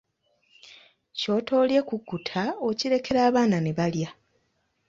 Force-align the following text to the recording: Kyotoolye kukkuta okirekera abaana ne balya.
Kyotoolye 1.17 1.79
kukkuta 1.89 2.41
okirekera 2.69 3.19
abaana 3.29 3.57
ne 3.61 3.71
balya. 3.77 4.09